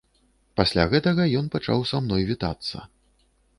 Пасля 0.59 0.85
гэтага 0.93 1.27
ён 1.43 1.51
пачаў 1.57 1.85
са 1.91 2.01
мной 2.07 2.27
вітацца. 2.33 2.77